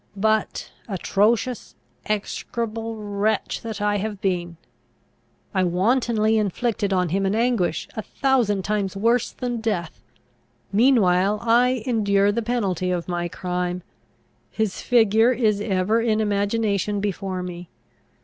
[0.17, 1.75] But, atrocious,
[2.07, 4.57] execrable wretch that I have been!
[5.53, 10.01] I wantonly inflicted on him an anguish a thousand times worse than death.
[10.73, 13.83] Meanwhile I endure the penalty of my crime.
[14.49, 17.69] His figure is ever in imagination before me.